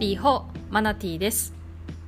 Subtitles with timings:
[0.00, 1.52] Lí hó マナティーです。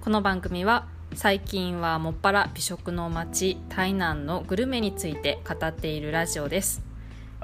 [0.00, 6.82] この番組は最近はもっぱら美食の街台南のグルメについて語っているラジオです。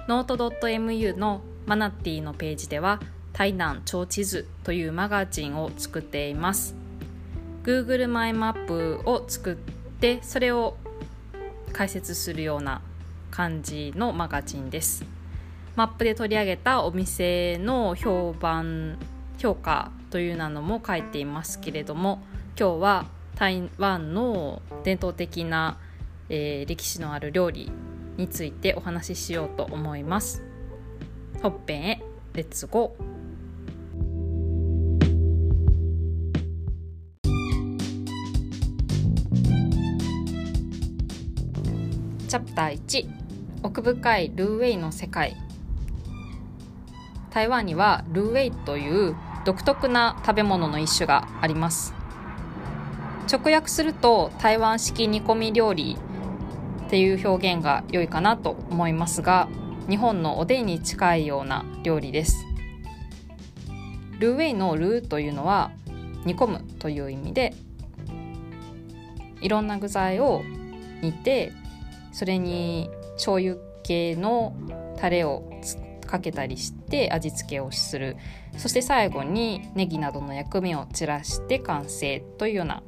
[0.06, 3.00] note.mu のマナティーのページでは
[3.32, 6.76] 台南超地図というマガジンを作っています。
[7.64, 10.76] Google マイマップを作ってそれを
[11.72, 12.82] 解説するような
[13.32, 15.04] 感じのマガジンです。
[15.74, 18.96] マップで取り上げたお店の評判
[19.38, 22.22] 評価というのも書いていますけれども
[22.58, 25.78] 今日は台湾の伝統的な、
[26.30, 27.70] えー、歴史のある料理
[28.16, 30.42] についてお話ししようと思います。
[31.42, 33.16] 本編へレッツゴー
[42.26, 43.08] チャプター1
[43.62, 45.36] 奥深いルーウェイの世界。
[47.30, 49.14] 台湾にはルーウェイという
[49.46, 51.94] 独特な食べ物の一種があります。
[53.32, 55.96] 直訳すると台湾式煮込み料理
[56.86, 59.48] っていう表現が良いかなと思いますが
[59.88, 62.44] 日本のおでんに近いような料理です。
[64.18, 65.70] ルーウェイのルーというのは
[66.24, 67.54] 煮込むという意味で
[69.40, 70.42] いろんな具材を
[71.02, 71.52] 煮て
[72.10, 74.56] それに醤油系の
[74.96, 75.48] タレを
[76.06, 78.16] かけたりして味付けをする。
[78.56, 82.82] そして最後にネギなどの薬味を散らして完成というような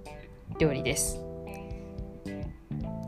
[0.58, 1.20] 料理です。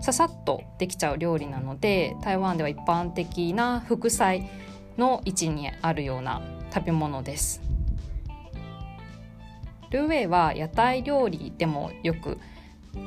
[0.00, 4.48] ささっとできちゃう料理なので台湾では一般的な副菜
[4.96, 7.60] の位置にあるような食べ物です。
[9.90, 12.38] ルーウェイは屋台料理でもよく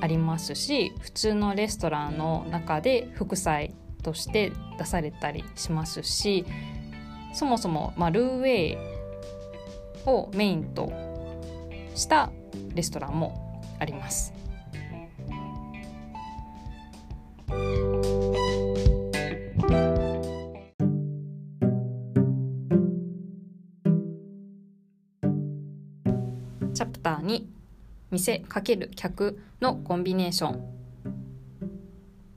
[0.01, 6.45] ありますし普通のレストランの中で副菜として出されたりしますし
[7.33, 8.77] そもそも、まあ、ルーウェイ
[10.05, 10.91] をメインと
[11.95, 12.31] した
[12.75, 14.33] レストランもあります。
[26.73, 27.45] チャプター2
[28.09, 30.63] 店×客のコンビネーション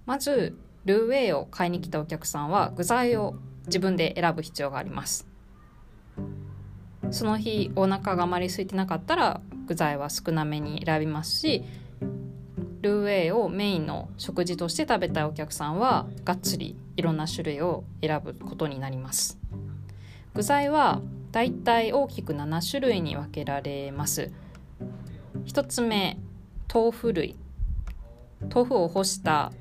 [0.05, 5.27] まずルーウェイを買いに来たお客さんは具材を自分で選ぶ必要があります。
[7.11, 11.63] その日お腹があまり空いてなかったら具材は少なめに選びますし
[12.83, 19.39] ルーウェイをメインの食事として食べたいお客さんはがっつりいろんな種類を選ぶことになります。
[20.35, 21.01] 具材は
[21.33, 24.31] だいたい大きく7種類に分けられます。
[25.47, 26.19] 1つ目
[26.73, 27.37] 豆腐類。
[28.55, 29.53] 豆腐を干した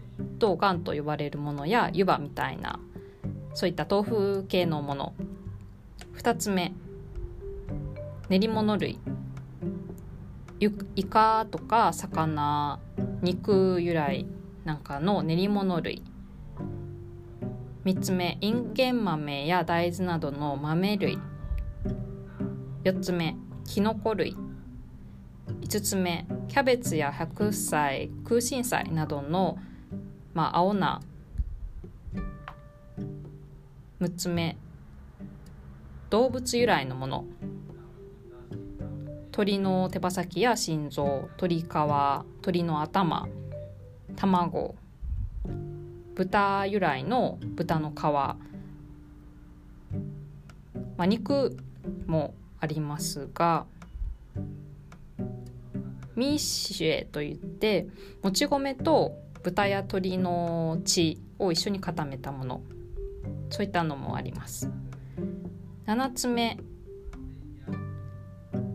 [0.41, 2.79] 豆干と呼ばれるものや湯葉みたいな
[3.55, 5.13] そういった豆腐系のもの。
[6.17, 6.73] 2つ目。
[8.27, 8.99] 練り物類。
[10.95, 12.79] イカとか魚
[13.21, 14.25] 肉由来
[14.65, 16.03] なんかの練り物類。
[17.85, 18.38] 3つ目。
[18.41, 21.17] インゲン豆や大豆などの豆類。
[22.83, 23.38] 4つ目。
[23.63, 24.35] きのこ類。
[25.61, 26.27] 5つ目。
[26.49, 29.57] キャベツや白菜空心菜などの、
[30.33, 30.99] まあ、青菜。
[34.05, 34.55] 6つ目。
[36.11, 37.25] 動物由来のもの。
[39.31, 41.27] 鳥の手羽先や心臓。
[41.39, 41.66] 鶏皮。
[42.44, 43.27] 鳥の頭。
[44.15, 44.75] 卵。
[46.13, 48.38] 豚由来の豚の皮、ま
[50.99, 51.57] あ、肉
[52.05, 53.65] もありますが
[56.15, 57.88] ミーシュエといって
[58.23, 62.61] もち米と豚や鶏の血を一緒に固めたもの。
[63.50, 64.69] そういったのもあります。
[65.88, 66.58] 7つ目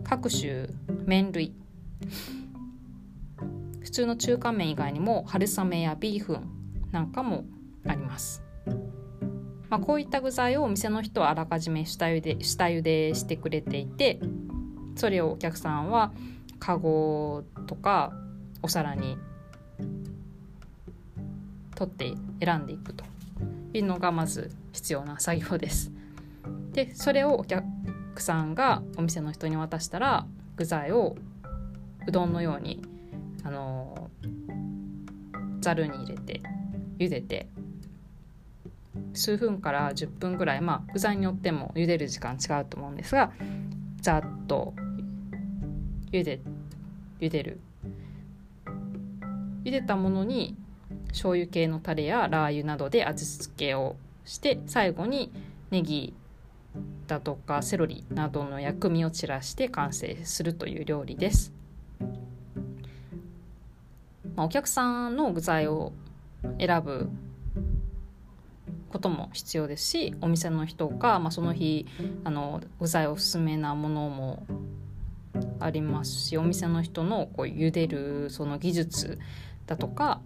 [0.03, 0.67] 各種
[1.05, 1.53] 麺類。
[3.81, 7.45] 普通の中華麺以外にも春雨やビーフンなんかも
[7.85, 8.43] あります、
[9.69, 14.19] まあ、こういった具材をお店の人はあらかじめ下茹で下茹でしてくれていて
[14.95, 16.13] それをお客さんは
[16.59, 18.13] カゴとか
[18.61, 19.17] お皿に
[21.75, 22.13] 取って
[22.43, 23.03] 選んでいくと。
[23.73, 25.91] いうのがまず必要な作業です。
[26.73, 27.65] でそれをお客
[28.17, 30.25] さんがお店の人に渡したら
[30.55, 31.15] 具材を
[32.07, 32.81] うどんのように
[33.43, 34.09] あの
[35.59, 36.41] ざるに入れて
[36.97, 37.47] 茹でて
[39.13, 43.31] 数分から10分ぐらいまあ具材によっても茹でる時間違うと思うんですが
[44.01, 44.73] ざっと
[46.11, 46.39] 茹で
[47.19, 47.59] 茹でる
[49.63, 50.55] 茹でたものに
[51.11, 55.31] 醤油系のタレやラー油などで味付けをして最後に
[55.69, 56.13] ネギ
[57.07, 61.53] だとかセロリなどの薬味を散らして完成するという料理です。
[64.35, 65.91] まあ、お客さんの具材を
[66.57, 67.09] 選ぶ
[68.89, 71.85] ことも必要ですしお店の人が、まあ、その日
[72.23, 74.45] あの具材おすすめなものも
[75.59, 79.19] ありますしお店の人のこう茹でるその技術
[79.65, 80.21] だとか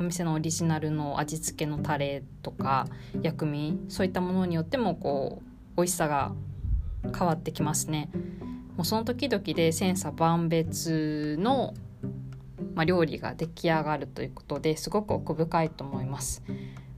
[0.00, 2.86] お店のオリジナルの味付けのタレとか
[3.22, 6.32] 薬味そういったものによってもこう美味しさが
[7.16, 8.10] 変わってきますね。
[8.76, 11.74] もうその時々で千差万別の、
[12.74, 16.44] まあ、料理が出来上がるということですごく奥深いと思います。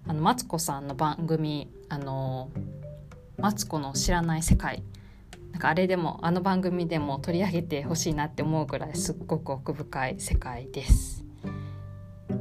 [0.06, 2.50] あのマツコさんの番組あの
[3.38, 4.82] マツコの知らない世界
[5.52, 11.29] なんかあれでもあの番組でも取り上げてほしいなって思うぐらいすっごく奥深い世界です。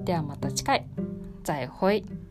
[0.09, 0.87] ではまた次回
[1.43, 2.28] 再会。